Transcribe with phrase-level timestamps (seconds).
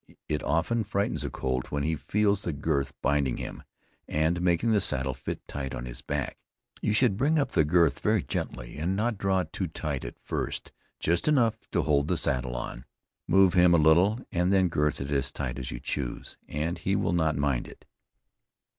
[0.27, 3.61] It often frightens a Colt when he feels the girth binding him,
[4.07, 6.39] and making the saddle fit tight on his back.
[6.81, 10.17] You should bring up the girth very gently, and not draw it too tight at
[10.19, 12.85] first, just enough to hold the saddle on.
[13.27, 16.95] Move him a little, and then girth it as tight as you choose, and he
[16.95, 17.85] will not mind it.